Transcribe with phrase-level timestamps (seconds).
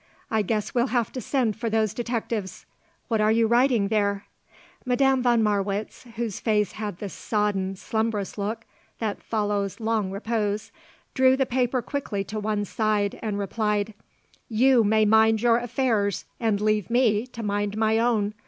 [0.31, 2.65] I guess we'll have to send for those detectives.
[3.07, 4.25] What are you writing there?"
[4.83, 8.65] Madame von Marwitz, whose face had the sodden, slumbrous look
[8.97, 10.71] that follows long repose,
[11.13, 13.93] drew the paper quickly to one side and replied:
[14.49, 18.33] "You may mind your affairs and leave me to mind my own.